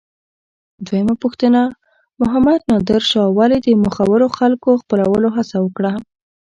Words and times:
دویمه 0.85 1.15
پوښتنه: 1.23 1.61
محمد 2.21 2.59
نادر 2.69 3.01
شاه 3.09 3.29
ولې 3.37 3.57
د 3.61 3.67
مخورو 3.83 4.27
خلکو 4.37 4.69
خپلولو 4.81 5.29
هڅه 5.37 5.57
وکړه؟ 5.61 5.93